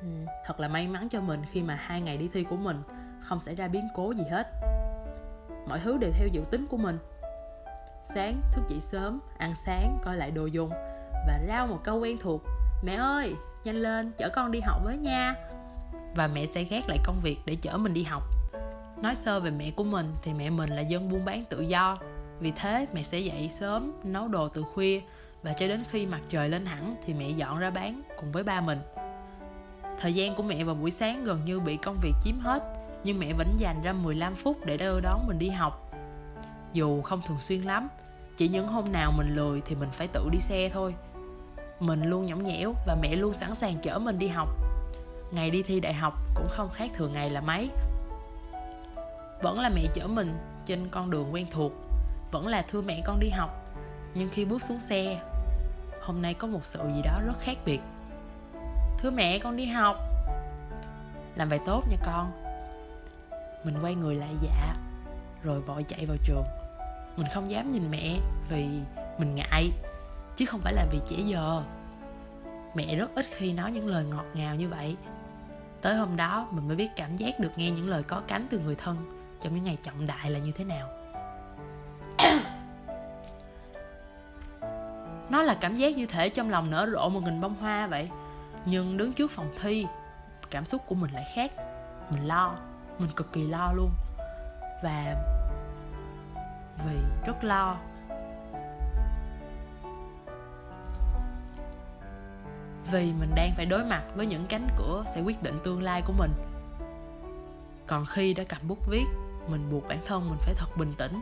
Ừ, 0.01 0.07
thật 0.47 0.61
là 0.61 0.69
may 0.69 0.89
mắn 0.89 1.09
cho 1.09 1.21
mình 1.21 1.43
khi 1.53 1.63
mà 1.63 1.75
hai 1.75 2.01
ngày 2.01 2.17
đi 2.17 2.29
thi 2.33 2.45
của 2.45 2.57
mình 2.57 2.83
không 3.21 3.41
xảy 3.41 3.55
ra 3.55 3.69
biến 3.69 3.89
cố 3.95 4.13
gì 4.13 4.25
hết. 4.31 4.47
Mọi 5.69 5.81
thứ 5.85 5.99
đều 5.99 6.11
theo 6.19 6.29
dự 6.33 6.43
tính 6.51 6.67
của 6.71 6.77
mình. 6.77 6.99
Sáng 8.03 8.41
thức 8.53 8.63
dậy 8.69 8.81
sớm 8.81 9.21
ăn 9.39 9.53
sáng 9.67 9.99
coi 10.05 10.17
lại 10.17 10.31
đồ 10.31 10.47
dùng 10.47 10.71
và 11.13 11.41
rao 11.49 11.67
một 11.67 11.79
câu 11.85 11.99
quen 12.01 12.19
thuộc. 12.21 12.43
Mẹ 12.83 12.95
ơi! 12.95 13.35
Nhanh 13.65 13.77
lên, 13.77 14.13
chở 14.19 14.29
con 14.29 14.53
đi 14.53 14.61
học 14.61 14.81
với 14.85 14.97
nha. 14.97 15.35
Và 16.15 16.27
mẹ 16.27 16.47
sẽ 16.47 16.63
gác 16.65 16.89
lại 16.89 16.99
công 17.05 17.21
việc 17.21 17.37
để 17.47 17.57
chở 17.63 17.77
mình 17.77 17.95
đi 17.95 18.03
học. 18.03 18.23
Nói 19.03 19.15
sơ 19.15 19.41
về 19.41 19.51
mẹ 19.51 19.71
của 19.71 19.85
mình 19.85 20.15
thì 20.23 20.33
mẹ 20.33 20.51
mình 20.51 20.71
là 20.71 20.81
dân 20.81 21.09
buôn 21.09 21.25
bán 21.25 21.45
tự 21.45 21.61
do. 21.61 21.97
Vì 22.41 22.53
thế 22.57 22.87
mẹ 22.95 23.03
sẽ 23.03 23.19
dậy 23.19 23.49
sớm, 23.49 23.93
nấu 24.05 24.29
đồ 24.29 24.49
từ 24.49 24.63
khuya. 24.63 25.01
Và 25.43 25.53
cho 25.53 25.69
đến 25.69 25.85
khi 25.91 26.07
mặt 26.07 26.21
trời 26.29 26.49
lên 26.49 26.67
hẳn 26.67 26.97
thì 27.07 27.15
mẹ 27.15 27.31
dọn 27.31 27.59
ra 27.59 27.71
bán 27.71 28.03
cùng 28.21 28.33
với 28.33 28.43
ba 28.43 28.61
mình. 28.61 28.79
Thời 30.01 30.13
gian 30.13 30.35
của 30.35 30.43
mẹ 30.43 30.65
vào 30.65 30.75
buổi 30.75 30.91
sáng 30.91 31.25
gần 31.25 31.45
như 31.45 31.61
bị 31.61 31.77
công 31.77 31.99
việc 32.03 32.13
chiếm 32.23 32.41
hết, 32.41 32.63
nhưng 33.05 33.19
mẹ 33.19 33.33
vẫn 33.33 33.57
dành 33.59 33.83
ra 33.83 33.93
15 33.93 34.35
phút 34.35 34.67
để 34.67 34.77
đưa 34.77 35.01
đón 35.01 35.27
mình 35.27 35.39
đi 35.39 35.49
học. 35.49 35.91
Dù 36.73 37.03
không 37.03 37.23
thường 37.27 37.41
xuyên 37.41 37.63
lắm, 37.63 37.89
chỉ 38.37 38.49
những 38.49 38.69
hôm 38.69 38.93
nào 38.93 39.13
mình 39.17 39.35
lười 39.35 39.61
thì 39.65 39.75
mình 39.75 39.89
phải 39.93 40.07
tự 40.07 40.29
đi 40.33 40.39
xe 40.39 40.71
thôi 40.73 40.95
mình 41.81 42.03
luôn 42.03 42.27
nhõng 42.27 42.45
nhẽo 42.45 42.75
và 42.87 42.97
mẹ 43.03 43.17
luôn 43.17 43.33
sẵn 43.33 43.55
sàng 43.55 43.79
chở 43.83 43.99
mình 43.99 44.19
đi 44.19 44.29
học. 44.29 44.49
Ngày 45.31 45.51
đi 45.51 45.63
thi 45.63 45.81
đại 45.81 45.95
học 45.95 46.15
cũng 46.35 46.49
không 46.51 46.71
khác 46.71 46.91
thường 46.95 47.13
ngày 47.13 47.31
là 47.31 47.41
mấy. 47.41 47.71
Vẫn 49.43 49.61
là 49.61 49.71
mẹ 49.75 49.83
chở 49.95 50.07
mình 50.07 50.39
trên 50.65 50.89
con 50.91 51.11
đường 51.11 51.35
quen 51.35 51.47
thuộc, 51.51 51.73
vẫn 52.33 52.47
là 52.47 52.63
thưa 52.69 52.83
mẹ 52.83 53.03
con 53.05 53.21
đi 53.21 53.29
học. 53.29 53.51
Nhưng 54.15 54.29
khi 54.29 54.45
bước 54.45 54.63
xuống 54.63 54.81
xe, 54.81 55.19
hôm 56.03 56.23
nay 56.23 56.35
có 56.35 56.47
một 56.47 56.65
sự 56.65 56.81
gì 56.95 57.03
đó 57.05 57.21
rất 57.27 57.41
khác 57.41 57.57
biệt. 57.65 57.81
Thưa 58.99 59.11
mẹ, 59.11 59.39
con 59.39 59.57
đi 59.57 59.67
học. 59.67 59.97
Làm 61.35 61.49
bài 61.49 61.61
tốt 61.67 61.85
nha 61.91 61.97
con. 62.05 62.33
Mình 63.65 63.77
quay 63.83 63.95
người 63.95 64.15
lại 64.15 64.35
dạ 64.43 64.75
rồi 65.43 65.61
vội 65.61 65.85
chạy 65.89 66.07
vào 66.07 66.17
trường. 66.25 66.45
Mình 67.17 67.27
không 67.35 67.51
dám 67.51 67.71
nhìn 67.71 67.91
mẹ 67.91 68.19
vì 68.49 68.67
mình 69.19 69.35
ngại 69.35 69.71
chứ 70.37 70.47
không 70.47 70.61
phải 70.61 70.73
là 70.73 70.87
vì 70.93 71.01
trễ 71.07 71.17
giờ. 71.17 71.63
Mẹ 72.75 72.97
rất 72.97 73.11
ít 73.15 73.27
khi 73.31 73.53
nói 73.53 73.73
những 73.73 73.87
lời 73.87 74.05
ngọt 74.05 74.25
ngào 74.35 74.55
như 74.55 74.69
vậy. 74.69 74.97
Tới 75.83 75.97
hôm 75.97 76.17
đó, 76.17 76.49
mình 76.51 76.69
mới 76.69 76.77
biết 76.77 76.89
cảm 76.97 77.17
giác 77.17 77.41
được 77.41 77.51
nghe 77.57 77.71
những 77.71 77.89
lời 77.89 78.03
có 78.03 78.23
cánh 78.29 78.47
từ 78.51 78.59
người 78.59 78.75
thân 78.75 79.21
trong 79.41 79.55
những 79.55 79.65
ngày 79.65 79.79
trọng 79.83 80.07
đại 80.07 80.31
là 80.31 80.39
như 80.39 80.53
thế 80.53 80.65
nào. 80.65 80.89
Nó 85.31 85.43
là 85.43 85.55
cảm 85.55 85.77
giác 85.77 85.97
như 85.97 86.07
thể 86.07 86.29
trong 86.29 86.51
lòng 86.51 86.71
nở 86.71 86.89
rộ 86.93 87.09
một 87.09 87.21
nghìn 87.23 87.41
bông 87.41 87.55
hoa 87.55 87.87
vậy. 87.87 88.09
Nhưng 88.65 88.97
đứng 88.97 89.13
trước 89.13 89.31
phòng 89.31 89.51
thi, 89.63 89.87
cảm 90.51 90.65
xúc 90.65 90.83
của 90.87 90.95
mình 90.95 91.11
lại 91.13 91.25
khác. 91.35 91.53
Mình 92.11 92.27
lo, 92.27 92.57
mình 92.99 93.11
cực 93.17 93.33
kỳ 93.33 93.47
lo 93.47 93.73
luôn. 93.73 93.91
Và 94.83 95.15
vì 96.87 96.97
rất 97.27 97.45
lo 97.45 97.77
vì 102.95 103.13
mình 103.13 103.31
đang 103.35 103.53
phải 103.57 103.67
đối 103.67 103.85
mặt 103.85 104.03
với 104.15 104.27
những 104.27 104.47
cánh 104.47 104.69
cửa 104.77 105.05
sẽ 105.15 105.21
quyết 105.21 105.43
định 105.43 105.59
tương 105.65 105.83
lai 105.83 106.03
của 106.07 106.13
mình. 106.13 106.31
Còn 107.87 108.07
khi 108.07 108.35
đã 108.35 108.45
cầm 108.49 108.59
bút 108.69 108.79
viết, 108.89 109.05
mình 109.51 109.71
buộc 109.71 109.89
bản 109.89 109.99
thân 110.07 110.29
mình 110.29 110.39
phải 110.41 110.55
thật 110.55 110.77
bình 110.77 110.95
tĩnh. 110.99 111.21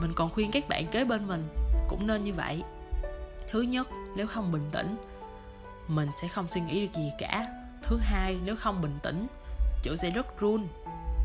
Mình 0.00 0.12
còn 0.16 0.30
khuyên 0.30 0.50
các 0.50 0.68
bạn 0.68 0.86
kế 0.86 1.04
bên 1.04 1.26
mình 1.26 1.48
cũng 1.88 2.06
nên 2.06 2.22
như 2.22 2.32
vậy. 2.32 2.62
Thứ 3.50 3.62
nhất, 3.62 3.88
nếu 4.16 4.26
không 4.26 4.52
bình 4.52 4.68
tĩnh, 4.72 4.96
mình 5.88 6.08
sẽ 6.22 6.28
không 6.28 6.48
suy 6.48 6.60
nghĩ 6.60 6.86
được 6.86 6.92
gì 6.94 7.10
cả. 7.18 7.46
Thứ 7.82 7.98
hai, 8.02 8.38
nếu 8.44 8.56
không 8.56 8.82
bình 8.82 8.98
tĩnh, 9.02 9.26
chữ 9.82 9.96
sẽ 9.96 10.10
rất 10.10 10.40
run. 10.40 10.68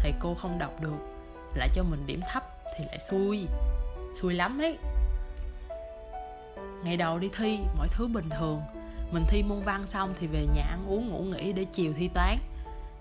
Thầy 0.01 0.13
cô 0.19 0.35
không 0.35 0.59
đọc 0.59 0.81
được, 0.81 0.97
lại 1.55 1.69
cho 1.73 1.83
mình 1.83 2.03
điểm 2.05 2.21
thấp 2.33 2.43
thì 2.77 2.85
lại 2.85 2.99
xui. 2.99 3.47
Xui 4.21 4.33
lắm 4.33 4.61
ấy. 4.61 4.77
Ngày 6.83 6.97
đầu 6.97 7.19
đi 7.19 7.29
thi, 7.37 7.59
mọi 7.77 7.87
thứ 7.91 8.07
bình 8.07 8.29
thường 8.29 8.61
mình 9.11 9.23
thi 9.27 9.43
môn 9.43 9.63
văn 9.63 9.83
xong 9.87 10.13
thì 10.19 10.27
về 10.27 10.45
nhà 10.55 10.61
ăn 10.61 10.85
uống, 10.87 11.09
ngủ 11.09 11.19
nghỉ 11.19 11.53
để 11.53 11.63
chiều 11.63 11.93
thi 11.93 12.07
toán. 12.07 12.37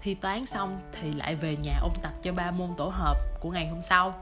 Thi 0.00 0.14
toán 0.14 0.46
xong 0.46 0.80
thì 0.92 1.12
lại 1.12 1.34
về 1.34 1.56
nhà 1.62 1.78
ôn 1.82 1.92
tập 2.02 2.12
cho 2.22 2.32
ba 2.32 2.50
môn 2.50 2.68
tổ 2.76 2.88
hợp 2.88 3.16
của 3.40 3.50
ngày 3.50 3.68
hôm 3.68 3.82
sau. 3.82 4.14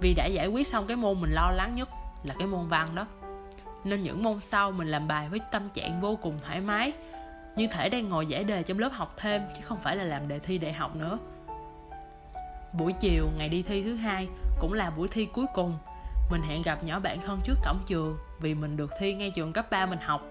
Vì 0.00 0.14
đã 0.14 0.26
giải 0.26 0.46
quyết 0.46 0.66
xong 0.66 0.86
cái 0.86 0.96
môn 0.96 1.20
mình 1.20 1.30
lo 1.30 1.50
lắng 1.50 1.74
nhất 1.74 1.88
là 2.24 2.34
cái 2.38 2.46
môn 2.46 2.68
văn 2.68 2.94
đó. 2.94 3.06
Nên 3.84 4.02
những 4.02 4.22
môn 4.22 4.40
sau 4.40 4.72
mình 4.72 4.88
làm 4.88 5.08
bài 5.08 5.28
với 5.28 5.40
tâm 5.52 5.68
trạng 5.68 6.00
vô 6.00 6.18
cùng 6.22 6.38
thoải 6.42 6.60
mái, 6.60 6.92
như 7.56 7.66
thể 7.70 7.88
đang 7.88 8.08
ngồi 8.08 8.26
giải 8.26 8.44
đề 8.44 8.62
trong 8.62 8.78
lớp 8.78 8.92
học 8.92 9.14
thêm, 9.16 9.42
chứ 9.56 9.62
không 9.62 9.78
phải 9.82 9.96
là 9.96 10.04
làm 10.04 10.28
đề 10.28 10.38
thi 10.38 10.58
đại 10.58 10.72
học 10.72 10.96
nữa. 10.96 11.18
Buổi 12.72 12.92
chiều, 12.92 13.28
ngày 13.38 13.48
đi 13.48 13.62
thi 13.62 13.82
thứ 13.82 13.96
hai 13.96 14.28
cũng 14.60 14.72
là 14.72 14.90
buổi 14.90 15.08
thi 15.08 15.26
cuối 15.26 15.46
cùng. 15.54 15.78
Mình 16.30 16.42
hẹn 16.48 16.62
gặp 16.62 16.84
nhỏ 16.84 17.00
bạn 17.00 17.18
thân 17.22 17.40
trước 17.44 17.58
cổng 17.64 17.80
trường 17.86 18.18
vì 18.40 18.54
mình 18.54 18.76
được 18.76 18.90
thi 19.00 19.14
ngay 19.14 19.30
trường 19.30 19.52
cấp 19.52 19.70
3 19.70 19.86
mình 19.86 19.98
học 20.02 20.22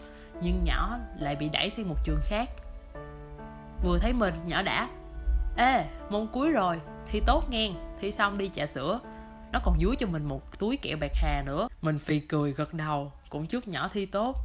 nhưng 0.44 0.64
nhỏ 0.64 0.98
lại 1.20 1.36
bị 1.36 1.50
đẩy 1.50 1.70
sang 1.70 1.90
một 1.90 1.96
trường 2.04 2.22
khác. 2.24 2.50
Vừa 3.84 3.98
thấy 3.98 4.14
mình, 4.14 4.34
nhỏ 4.48 4.62
đã, 4.62 4.90
ê, 5.58 5.86
môn 6.10 6.28
cuối 6.34 6.52
rồi, 6.52 6.80
thi 7.12 7.22
tốt 7.26 7.44
ngang, 7.50 7.96
thi 8.02 8.12
xong 8.12 8.38
đi 8.38 8.50
trà 8.54 8.68
sữa. 8.68 9.00
Nó 9.52 9.60
còn 9.64 9.80
dúi 9.82 9.96
cho 9.96 10.08
mình 10.08 10.26
một 10.26 10.60
túi 10.60 10.78
kẹo 10.78 10.98
bạc 11.02 11.12
hà 11.16 11.44
nữa. 11.46 11.68
Mình 11.82 12.00
phì 12.00 12.20
cười 12.20 12.54
gật 12.54 12.74
đầu, 12.74 13.12
cũng 13.30 13.46
chúc 13.46 13.68
nhỏ 13.68 13.90
thi 13.94 14.06
tốt. 14.06 14.36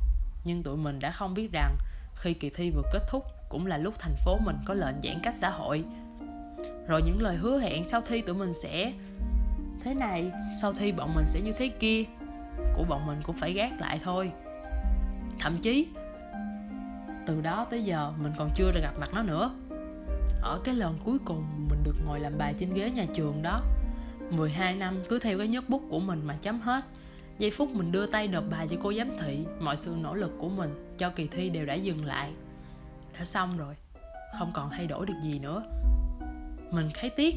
Nhưng 0.45 0.62
tụi 0.62 0.76
mình 0.76 1.00
đã 1.00 1.11
không 1.11 1.35
biết 1.35 1.49
rằng, 1.52 1.76
khi 2.14 2.35
kỳ 2.35 2.50
thi 2.50 2.71
vừa 2.71 2.83
kết 2.93 3.02
thúc 3.09 3.25
cũng 3.49 3.67
là 3.67 3.76
lúc 3.76 3.95
thành 3.99 4.14
phố 4.25 4.38
mình 4.45 4.57
có 4.67 4.75
lệnh 4.75 5.02
giãn 5.02 5.21
cách 5.23 5.35
xã 5.40 5.50
hội. 5.50 5.85
Rồi 6.87 7.02
những 7.02 7.23
lời 7.23 7.37
hứa 7.37 7.59
hẹn 7.59 7.85
sau 7.85 8.00
thi 8.00 8.21
tụi 8.21 8.37
mình 8.37 8.55
sẽ, 8.55 8.93
thế 9.85 9.95
này, 9.95 10.31
sau 10.61 10.73
thi 10.73 10.93
bọn 10.93 11.14
mình 11.14 11.26
sẽ 11.26 11.40
như 11.40 11.52
thế 11.52 11.69
kia. 11.69 12.05
Của 12.75 12.85
bọn 12.88 13.07
mình 13.07 13.21
cũng 13.23 13.37
phải 13.40 13.52
gác 13.52 13.81
lại 13.81 14.00
thôi 14.05 14.33
thậm 15.40 15.59
chí, 15.59 15.88
từ 17.26 17.40
đó 17.40 17.66
tới 17.71 17.85
giờ 17.85 18.12
mình 18.23 18.33
còn 18.38 18.50
chưa 18.54 18.73
được 18.73 18.80
gặp 18.83 18.99
mặt 18.99 19.11
nó 19.14 19.23
nữa. 19.23 19.50
Ở 20.42 20.61
cái 20.64 20.75
lần 20.75 20.99
cuối 21.04 21.18
cùng 21.25 21.45
mình 21.71 21.83
được 21.85 21.95
ngồi 22.07 22.21
làm 22.21 22.38
bài 22.38 22.54
trên 22.59 22.75
ghế 22.75 22.90
nhà 22.90 23.07
trường 23.14 23.42
đó 23.42 23.61
12 24.30 24.75
năm 24.75 24.95
cứ 25.09 25.18
theo 25.18 25.38
cái 25.38 25.49
nhớt 25.49 25.68
bút 25.68 25.83
của 25.90 26.00
mình 26.00 26.23
mà 26.26 26.35
chấm 26.40 26.61
hết. 26.61 26.85
Giây 27.38 27.50
phút 27.50 27.71
mình 27.71 27.92
đưa 27.92 28.07
tay 28.07 28.28
nộp 28.28 28.45
bài 28.50 28.68
cho 28.68 28.76
cô 28.83 28.92
giám 28.92 29.11
thị, 29.21 29.45
mọi 29.61 29.76
sự 29.76 29.97
nỗ 30.02 30.14
lực 30.14 30.33
của 30.38 30.49
mình 30.49 30.95
cho 30.99 31.11
kỳ 31.11 31.26
thi 31.26 31.50
đều 31.50 31.66
đã 31.66 31.75
dừng 31.75 32.04
lại. 32.04 32.33
Đã 33.18 33.25
xong 33.25 33.57
rồi, 33.59 33.75
không 34.38 34.50
còn 34.54 34.71
thay 34.71 34.87
đổi 34.87 35.07
được 35.07 35.14
gì 35.23 35.38
nữa. 35.38 35.62
Mình 36.71 36.90
thấy 36.95 37.11
tiếc, 37.11 37.35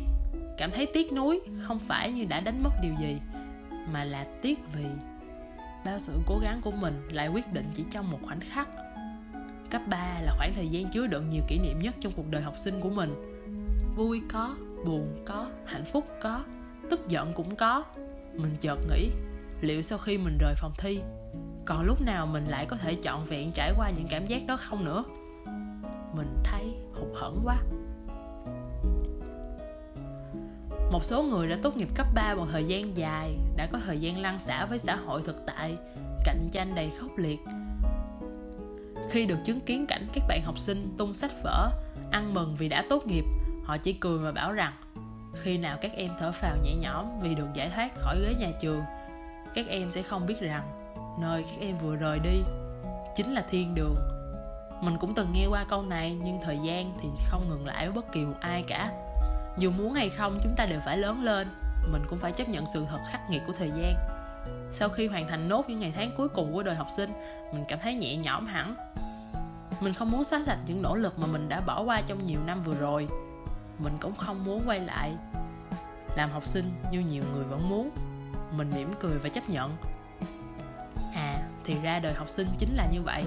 cảm 0.57 0.71
thấy 0.71 0.85
tiếc 0.93 1.13
nuối, 1.13 1.41
không 1.61 1.79
phải 1.79 2.11
như 2.11 2.25
đã 2.25 2.39
đánh 2.39 2.63
mất 2.63 2.71
điều 2.81 2.93
gì, 3.01 3.17
mà 3.93 4.03
là 4.03 4.25
tiếc 4.41 4.59
vì 4.73 4.85
bao 5.85 5.99
sự 5.99 6.13
cố 6.25 6.39
gắng 6.39 6.61
của 6.61 6.71
mình 6.71 7.07
lại 7.11 7.27
quyết 7.27 7.53
định 7.53 7.65
chỉ 7.73 7.83
trong 7.91 8.11
một 8.11 8.19
khoảnh 8.21 8.39
khắc. 8.39 8.67
Cấp 9.69 9.81
3 9.89 10.19
là 10.21 10.33
khoảng 10.37 10.53
thời 10.55 10.67
gian 10.67 10.91
chứa 10.91 11.07
đựng 11.07 11.29
nhiều 11.29 11.43
kỷ 11.47 11.59
niệm 11.59 11.79
nhất 11.79 11.95
trong 11.99 12.13
cuộc 12.15 12.31
đời 12.31 12.41
học 12.41 12.57
sinh 12.57 12.81
của 12.81 12.89
mình. 12.89 13.15
Vui 13.95 14.21
có, 14.31 14.55
buồn 14.85 15.23
có, 15.25 15.47
hạnh 15.65 15.85
phúc 15.85 16.05
có, 16.21 16.43
tức 16.89 17.07
giận 17.07 17.33
cũng 17.33 17.55
có. 17.55 17.83
Mình 18.33 18.55
chợt 18.59 18.79
nghĩ, 18.89 19.09
liệu 19.61 19.81
sau 19.81 19.97
khi 19.97 20.17
mình 20.17 20.37
rời 20.39 20.53
phòng 20.57 20.73
thi, 20.77 21.01
còn 21.65 21.85
lúc 21.85 22.01
nào 22.01 22.27
mình 22.27 22.47
lại 22.47 22.65
có 22.65 22.77
thể 22.77 22.95
chọn 22.95 23.25
vẹn 23.25 23.51
trải 23.55 23.73
qua 23.77 23.89
những 23.89 24.07
cảm 24.09 24.25
giác 24.25 24.41
đó 24.47 24.57
không 24.57 24.85
nữa? 24.85 25.03
Mình 26.15 26.35
thấy 26.43 26.73
hụt 26.93 27.09
hẫng 27.15 27.41
quá 27.43 27.57
một 30.91 31.05
số 31.05 31.23
người 31.23 31.47
đã 31.47 31.57
tốt 31.63 31.77
nghiệp 31.77 31.89
cấp 31.95 32.07
3 32.13 32.35
một 32.35 32.45
thời 32.51 32.63
gian 32.63 32.97
dài, 32.97 33.37
đã 33.55 33.67
có 33.71 33.79
thời 33.85 33.99
gian 33.99 34.17
lăn 34.17 34.39
xả 34.39 34.65
với 34.65 34.79
xã 34.79 34.95
hội 34.95 35.21
thực 35.25 35.43
tại, 35.45 35.77
cạnh 36.25 36.49
tranh 36.51 36.75
đầy 36.75 36.91
khốc 36.99 37.17
liệt. 37.17 37.39
Khi 39.09 39.25
được 39.25 39.37
chứng 39.45 39.59
kiến 39.59 39.85
cảnh 39.87 40.07
các 40.13 40.23
bạn 40.27 40.41
học 40.43 40.59
sinh 40.59 40.93
tung 40.97 41.13
sách 41.13 41.31
vở, 41.43 41.71
ăn 42.11 42.33
mừng 42.33 42.55
vì 42.57 42.69
đã 42.69 42.85
tốt 42.89 43.07
nghiệp, 43.07 43.23
họ 43.63 43.77
chỉ 43.77 43.93
cười 43.93 44.17
và 44.17 44.31
bảo 44.31 44.53
rằng, 44.53 44.73
khi 45.33 45.57
nào 45.57 45.77
các 45.81 45.91
em 45.93 46.11
thở 46.19 46.31
phào 46.31 46.57
nhẹ 46.63 46.75
nhõm 46.81 47.19
vì 47.21 47.35
được 47.35 47.47
giải 47.53 47.69
thoát 47.75 47.91
khỏi 47.97 48.19
ghế 48.21 48.33
nhà 48.39 48.51
trường, 48.61 48.81
các 49.53 49.67
em 49.67 49.91
sẽ 49.91 50.03
không 50.03 50.25
biết 50.25 50.39
rằng 50.39 50.63
nơi 51.21 51.43
các 51.43 51.67
em 51.67 51.77
vừa 51.77 51.95
rời 51.95 52.19
đi 52.19 52.41
chính 53.15 53.33
là 53.33 53.43
thiên 53.49 53.75
đường. 53.75 53.95
Mình 54.81 54.97
cũng 54.99 55.13
từng 55.15 55.31
nghe 55.33 55.45
qua 55.49 55.65
câu 55.69 55.83
này, 55.83 56.17
nhưng 56.23 56.39
thời 56.43 56.59
gian 56.63 56.93
thì 57.01 57.09
không 57.29 57.49
ngừng 57.49 57.65
lại 57.65 57.85
với 57.85 57.93
bất 57.93 58.11
kỳ 58.11 58.25
một 58.25 58.37
ai 58.39 58.63
cả 58.63 58.87
dù 59.57 59.71
muốn 59.71 59.93
hay 59.93 60.09
không, 60.09 60.39
chúng 60.43 60.55
ta 60.57 60.65
đều 60.65 60.79
phải 60.85 60.97
lớn 60.97 61.23
lên. 61.23 61.47
Mình 61.91 62.01
cũng 62.09 62.19
phải 62.19 62.31
chấp 62.31 62.49
nhận 62.49 62.65
sự 62.73 62.85
thật 62.89 62.99
khắc 63.11 63.29
nghiệt 63.29 63.41
của 63.47 63.53
thời 63.57 63.71
gian. 63.77 63.93
Sau 64.71 64.89
khi 64.89 65.07
hoàn 65.07 65.27
thành 65.27 65.49
nốt 65.49 65.69
những 65.69 65.79
ngày 65.79 65.93
tháng 65.95 66.11
cuối 66.17 66.29
cùng 66.29 66.53
của 66.53 66.63
đời 66.63 66.75
học 66.75 66.87
sinh, 66.89 67.13
mình 67.53 67.65
cảm 67.67 67.79
thấy 67.79 67.93
nhẹ 67.93 68.15
nhõm 68.15 68.45
hẳn. 68.45 68.75
Mình 69.81 69.93
không 69.93 70.11
muốn 70.11 70.23
xóa 70.23 70.41
sạch 70.45 70.59
những 70.65 70.81
nỗ 70.81 70.95
lực 70.95 71.19
mà 71.19 71.27
mình 71.27 71.49
đã 71.49 71.61
bỏ 71.61 71.83
qua 71.83 72.01
trong 72.01 72.27
nhiều 72.27 72.39
năm 72.45 72.63
vừa 72.63 72.73
rồi. 72.73 73.07
Mình 73.79 73.97
cũng 74.01 74.15
không 74.15 74.45
muốn 74.45 74.63
quay 74.65 74.79
lại 74.79 75.11
làm 76.15 76.31
học 76.31 76.45
sinh 76.45 76.71
như 76.91 76.99
nhiều 76.99 77.23
người 77.33 77.43
vẫn 77.43 77.69
muốn. 77.69 77.89
Mình 78.57 78.71
mỉm 78.75 78.93
cười 78.99 79.17
và 79.17 79.29
chấp 79.29 79.49
nhận. 79.49 79.77
À 81.15 81.41
thì 81.63 81.75
ra 81.83 81.99
đời 81.99 82.13
học 82.13 82.29
sinh 82.29 82.47
chính 82.57 82.75
là 82.75 82.87
như 82.91 83.01
vậy. 83.01 83.23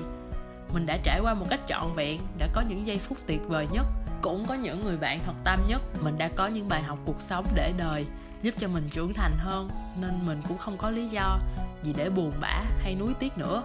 Mình 0.73 0.87
đã 0.87 0.99
trải 1.02 1.21
qua 1.23 1.35
một 1.35 1.47
cách 1.50 1.61
trọn 1.66 1.93
vẹn, 1.95 2.21
đã 2.38 2.49
có 2.52 2.62
những 2.69 2.87
giây 2.87 2.99
phút 2.99 3.19
tuyệt 3.26 3.40
vời 3.49 3.69
nhất 3.73 3.87
cũng 4.25 4.47
có 4.47 4.54
những 4.54 4.85
người 4.85 4.97
bạn 4.97 5.21
thật 5.26 5.33
tâm 5.45 5.66
nhất. 5.66 5.83
Mình 6.02 6.19
đã 6.19 6.28
có 6.28 6.47
những 6.47 6.69
bài 6.69 6.83
học 6.83 6.99
cuộc 7.04 7.21
sống 7.21 7.47
để 7.54 7.73
đời, 7.78 8.07
giúp 8.43 8.54
cho 8.59 8.69
mình 8.69 8.88
trưởng 8.90 9.14
thành 9.14 9.33
hơn, 9.38 9.71
nên 10.00 10.26
mình 10.26 10.43
cũng 10.49 10.59
không 10.59 10.76
có 10.76 10.90
lý 10.90 11.09
do 11.09 11.38
gì 11.83 11.95
để 11.97 12.11
buồn 12.11 12.33
bã 12.40 12.62
hay 12.78 12.95
nuối 12.95 13.14
tiếc 13.14 13.38
nữa. 13.38 13.62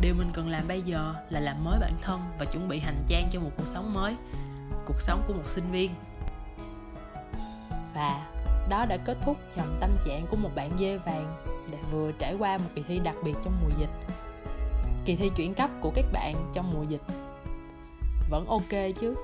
Điều 0.00 0.14
mình 0.14 0.30
cần 0.32 0.48
làm 0.48 0.68
bây 0.68 0.82
giờ 0.82 1.14
là 1.30 1.40
làm 1.40 1.64
mới 1.64 1.78
bản 1.80 1.92
thân 2.02 2.20
và 2.38 2.44
chuẩn 2.44 2.68
bị 2.68 2.78
hành 2.78 3.04
trang 3.06 3.28
cho 3.30 3.40
một 3.40 3.50
cuộc 3.56 3.66
sống 3.66 3.94
mới, 3.94 4.16
cuộc 4.84 5.00
sống 5.00 5.22
của 5.26 5.34
một 5.34 5.46
sinh 5.46 5.70
viên. 5.72 5.90
Và 7.94 8.26
đó 8.68 8.86
đã 8.88 8.96
kết 8.96 9.18
thúc 9.22 9.36
dòng 9.56 9.76
tâm 9.80 9.90
trạng 10.04 10.22
của 10.30 10.36
một 10.36 10.50
bạn 10.54 10.70
dê 10.78 10.96
vàng 10.96 11.36
đã 11.72 11.78
vừa 11.90 12.12
trải 12.12 12.34
qua 12.34 12.58
một 12.58 12.70
kỳ 12.74 12.82
thi 12.88 12.98
đặc 12.98 13.16
biệt 13.24 13.34
trong 13.44 13.54
mùa 13.62 13.70
dịch. 13.80 13.90
Kỳ 15.04 15.16
thi 15.16 15.30
chuyển 15.36 15.54
cấp 15.54 15.70
của 15.80 15.92
các 15.94 16.04
bạn 16.12 16.50
trong 16.54 16.72
mùa 16.74 16.82
dịch 16.82 17.02
vẫn 18.30 18.46
ok 18.46 18.94
chứ? 19.00 19.14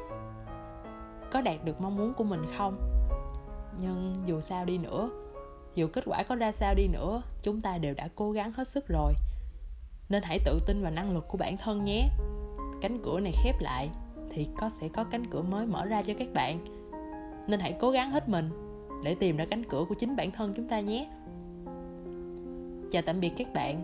Có 1.34 1.40
đạt 1.40 1.64
được 1.64 1.80
mong 1.80 1.96
muốn 1.96 2.14
của 2.14 2.24
mình 2.24 2.42
không? 2.58 2.78
Nhưng 3.80 4.14
dù 4.24 4.40
sao 4.40 4.64
đi 4.64 4.78
nữa, 4.78 5.10
dù 5.74 5.86
kết 5.92 6.04
quả 6.06 6.22
có 6.22 6.34
ra 6.34 6.52
sao 6.52 6.74
đi 6.74 6.88
nữa, 6.88 7.22
chúng 7.42 7.60
ta 7.60 7.78
đều 7.78 7.94
đã 7.94 8.08
cố 8.14 8.32
gắng 8.32 8.52
hết 8.52 8.68
sức 8.68 8.88
rồi. 8.88 9.12
Nên 10.08 10.22
hãy 10.22 10.38
tự 10.44 10.60
tin 10.66 10.82
vào 10.82 10.92
năng 10.92 11.14
lực 11.14 11.28
của 11.28 11.38
bản 11.38 11.56
thân 11.56 11.84
nhé. 11.84 12.08
Cánh 12.82 12.98
cửa 13.04 13.20
này 13.20 13.32
khép 13.44 13.54
lại 13.60 13.90
thì 14.30 14.48
có 14.58 14.68
sẽ 14.68 14.88
có 14.88 15.04
cánh 15.04 15.26
cửa 15.30 15.42
mới 15.42 15.66
mở 15.66 15.84
ra 15.84 16.02
cho 16.02 16.14
các 16.18 16.28
bạn. 16.34 16.64
Nên 17.48 17.60
hãy 17.60 17.76
cố 17.80 17.90
gắng 17.90 18.10
hết 18.10 18.28
mình 18.28 18.50
để 19.04 19.14
tìm 19.14 19.36
ra 19.36 19.44
cánh 19.50 19.64
cửa 19.64 19.84
của 19.88 19.94
chính 19.94 20.16
bản 20.16 20.30
thân 20.30 20.52
chúng 20.56 20.68
ta 20.68 20.80
nhé. 20.80 21.08
Chào 22.92 23.02
tạm 23.02 23.20
biệt 23.20 23.32
các 23.36 23.54
bạn. 23.54 23.82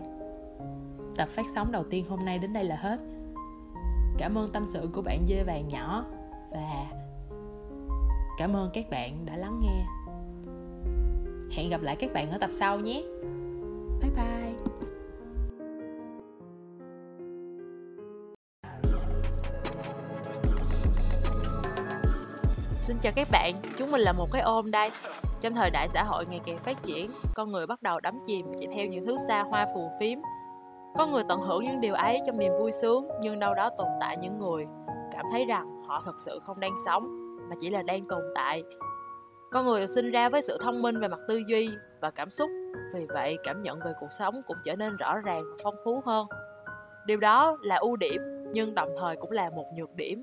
Tập 1.17 1.29
phát 1.29 1.45
sóng 1.55 1.71
đầu 1.71 1.83
tiên 1.89 2.05
hôm 2.09 2.25
nay 2.25 2.39
đến 2.39 2.53
đây 2.53 2.63
là 2.63 2.75
hết. 2.75 2.99
Cảm 4.17 4.37
ơn 4.37 4.51
tâm 4.51 4.65
sự 4.67 4.89
của 4.93 5.01
bạn 5.01 5.25
dê 5.27 5.43
vàng 5.43 5.67
nhỏ. 5.67 6.05
Và 6.51 7.00
cảm 8.41 8.55
ơn 8.55 8.69
các 8.73 8.89
bạn 8.89 9.25
đã 9.25 9.35
lắng 9.37 9.59
nghe. 9.63 9.85
Hẹn 11.55 11.69
gặp 11.69 11.81
lại 11.81 11.95
các 11.99 12.13
bạn 12.13 12.31
ở 12.31 12.37
tập 12.37 12.49
sau 12.51 12.79
nhé. 12.79 13.03
Bye 14.01 14.11
bye. 14.15 14.53
Xin 22.81 22.97
chào 23.01 23.13
các 23.15 23.27
bạn, 23.31 23.55
chúng 23.77 23.91
mình 23.91 24.01
là 24.01 24.13
một 24.13 24.27
cái 24.31 24.41
ôm 24.41 24.71
đây. 24.71 24.89
Trong 25.41 25.53
thời 25.53 25.69
đại 25.73 25.87
xã 25.93 26.03
hội 26.03 26.25
ngày 26.29 26.41
càng 26.45 26.57
phát 26.63 26.83
triển 26.83 27.05
Con 27.35 27.51
người 27.51 27.67
bắt 27.67 27.81
đầu 27.81 27.99
đắm 27.99 28.19
chìm 28.25 28.45
chạy 28.59 28.67
theo 28.75 28.85
những 28.85 29.05
thứ 29.05 29.17
xa 29.27 29.43
hoa 29.43 29.67
phù 29.75 29.89
phiếm. 29.99 30.19
Có 30.95 31.07
người 31.07 31.23
tận 31.29 31.41
hưởng 31.41 31.63
những 31.63 31.81
điều 31.81 31.93
ấy 31.93 32.19
trong 32.27 32.37
niềm 32.37 32.51
vui 32.59 32.71
sướng 32.71 33.07
Nhưng 33.21 33.39
đâu 33.39 33.53
đó 33.53 33.69
tồn 33.77 33.87
tại 33.99 34.17
những 34.17 34.39
người 34.39 34.65
Cảm 35.11 35.25
thấy 35.31 35.45
rằng 35.45 35.83
họ 35.87 36.01
thật 36.05 36.15
sự 36.25 36.39
không 36.45 36.59
đang 36.59 36.73
sống. 36.85 37.20
Mà 37.51 37.57
chỉ 37.61 37.69
là 37.69 37.81
đang 37.81 38.05
tồn 38.07 38.21
tại. 38.35 38.63
Con 39.51 39.65
người 39.65 39.79
được 39.79 39.87
sinh 39.87 40.11
ra 40.11 40.29
với 40.29 40.41
sự 40.41 40.57
thông 40.61 40.81
minh 40.81 40.99
về 40.99 41.07
mặt 41.07 41.19
tư 41.27 41.41
duy 41.47 41.69
và 42.01 42.11
cảm 42.11 42.29
xúc, 42.29 42.49
Vì 42.93 43.05
vậy 43.05 43.37
cảm 43.43 43.61
nhận 43.61 43.79
về 43.85 43.91
cuộc 43.99 44.11
sống 44.11 44.41
cũng 44.47 44.57
trở 44.63 44.75
nên 44.75 44.97
rõ 44.97 45.17
ràng 45.17 45.43
và 45.51 45.57
phong 45.63 45.75
phú 45.85 46.01
hơn. 46.05 46.27
Điều 47.05 47.17
đó 47.17 47.57
là 47.61 47.75
ưu 47.75 47.95
điểm, 47.95 48.21
nhưng 48.51 48.75
đồng 48.75 48.89
thời 48.99 49.15
cũng 49.15 49.31
là 49.31 49.49
một 49.49 49.65
nhược 49.75 49.95
điểm. 49.95 50.21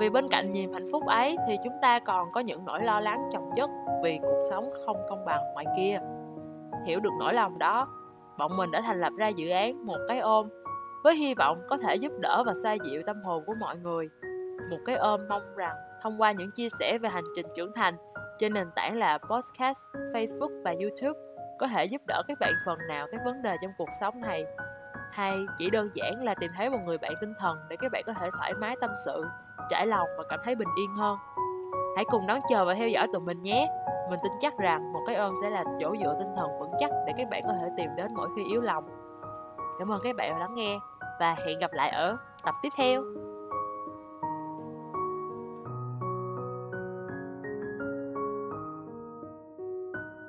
Vì 0.00 0.10
bên 0.10 0.28
cạnh 0.28 0.52
niềm 0.52 0.72
hạnh 0.72 0.86
phúc 0.92 1.06
ấy 1.06 1.36
thì 1.46 1.56
chúng 1.64 1.72
ta 1.82 1.98
còn 1.98 2.32
có 2.32 2.40
những 2.40 2.64
nỗi 2.64 2.84
lo 2.84 3.00
lắng 3.00 3.28
chồng 3.32 3.50
chất 3.56 3.70
vì 4.02 4.18
cuộc 4.22 4.40
sống 4.50 4.70
không 4.86 4.96
công 5.08 5.24
bằng 5.24 5.40
ngoài 5.52 5.66
kia. 5.76 6.00
Hiểu 6.86 7.00
được 7.00 7.12
nỗi 7.18 7.34
lòng 7.34 7.58
đó, 7.58 7.88
bọn 8.38 8.56
mình 8.56 8.70
đã 8.70 8.80
thành 8.80 9.00
lập 9.00 9.12
ra 9.18 9.28
dự 9.28 9.48
án 9.48 9.86
một 9.86 9.98
cái 10.08 10.18
ôm 10.18 10.48
với 11.04 11.16
hy 11.16 11.34
vọng 11.34 11.62
có 11.68 11.76
thể 11.76 11.94
giúp 11.94 12.12
đỡ 12.20 12.42
và 12.46 12.54
xoa 12.62 12.72
dịu 12.72 13.02
tâm 13.06 13.22
hồn 13.22 13.42
của 13.46 13.54
mọi 13.60 13.76
người. 13.76 14.08
Một 14.70 14.78
cái 14.86 14.96
ôm 14.96 15.20
mong 15.28 15.42
rằng 15.56 15.76
thông 16.02 16.20
qua 16.20 16.32
những 16.32 16.50
chia 16.50 16.68
sẻ 16.78 16.98
về 16.98 17.08
hành 17.08 17.24
trình 17.36 17.46
trưởng 17.56 17.72
thành 17.72 17.94
trên 18.38 18.54
nền 18.54 18.70
tảng 18.76 18.98
là 18.98 19.18
podcast, 19.18 19.86
Facebook 20.14 20.62
và 20.64 20.70
YouTube. 20.70 21.20
Có 21.58 21.66
thể 21.66 21.84
giúp 21.84 22.02
đỡ 22.06 22.22
các 22.28 22.38
bạn 22.40 22.52
phần 22.66 22.78
nào 22.88 23.06
các 23.12 23.20
vấn 23.24 23.42
đề 23.42 23.56
trong 23.62 23.72
cuộc 23.78 23.88
sống 24.00 24.20
này. 24.20 24.44
Hay 25.12 25.38
chỉ 25.58 25.70
đơn 25.70 25.88
giản 25.94 26.24
là 26.24 26.34
tìm 26.34 26.50
thấy 26.56 26.70
một 26.70 26.78
người 26.86 26.98
bạn 26.98 27.12
tinh 27.20 27.32
thần 27.38 27.58
để 27.68 27.76
các 27.76 27.92
bạn 27.92 28.02
có 28.06 28.12
thể 28.12 28.30
thoải 28.38 28.54
mái 28.54 28.76
tâm 28.80 28.90
sự 29.04 29.24
trải 29.70 29.86
lòng 29.86 30.08
và 30.18 30.24
cảm 30.28 30.40
thấy 30.44 30.54
bình 30.54 30.68
yên 30.78 30.94
hơn. 30.94 31.18
Hãy 31.96 32.04
cùng 32.10 32.26
đón 32.26 32.40
chờ 32.48 32.64
và 32.64 32.74
theo 32.74 32.88
dõi 32.88 33.06
tụi 33.12 33.20
mình 33.20 33.42
nhé. 33.42 33.68
Mình 34.10 34.20
tin 34.22 34.32
chắc 34.40 34.58
rằng 34.58 34.92
một 34.92 35.00
cái 35.06 35.16
ơn 35.16 35.34
sẽ 35.42 35.50
là 35.50 35.64
chỗ 35.80 35.96
dựa 36.02 36.16
tinh 36.18 36.32
thần 36.36 36.58
vững 36.60 36.72
chắc 36.78 36.90
để 37.06 37.12
các 37.16 37.28
bạn 37.30 37.42
có 37.46 37.52
thể 37.60 37.68
tìm 37.76 37.90
đến 37.96 38.14
mỗi 38.14 38.28
khi 38.36 38.44
yếu 38.44 38.60
lòng. 38.60 38.88
Cảm 39.78 39.92
ơn 39.92 40.00
các 40.04 40.16
bạn 40.16 40.32
đã 40.32 40.38
lắng 40.38 40.54
nghe 40.54 40.78
và 41.20 41.36
hẹn 41.46 41.58
gặp 41.58 41.72
lại 41.72 41.90
ở 41.90 42.16
tập 42.44 42.54
tiếp 42.62 42.68
theo. 42.76 43.02